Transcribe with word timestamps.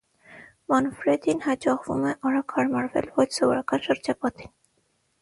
Մանֆրեդին 0.71 1.43
հաջողվում 1.43 2.09
է 2.13 2.15
արագ 2.31 2.57
հարմարվել 2.57 3.13
ոչ 3.23 3.31
սովորական 3.39 3.89
շրջապատին։ 3.89 4.57